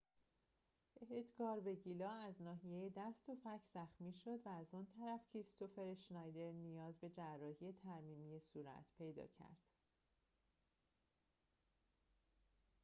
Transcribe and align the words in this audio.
ادگار 1.11 1.67
وگیلا 1.67 2.11
از 2.11 2.41
ناحیه 2.41 2.91
دست 2.97 3.29
و 3.29 3.35
فک 3.43 3.59
زخمی 3.73 4.13
شد 4.13 4.39
و 4.45 4.49
از 4.49 4.73
آن 4.73 4.87
طرف 4.97 5.21
کریستوفر 5.33 5.81
اشنایدر 5.81 6.51
نیاز 6.51 6.99
به 6.99 7.09
جراحی 7.09 7.73
ترمیمی 7.73 8.39
صورت 8.39 8.85
پیدا 8.97 9.27
کرد 9.27 9.57